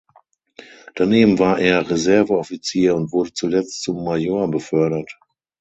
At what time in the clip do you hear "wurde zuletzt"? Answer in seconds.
3.11-3.83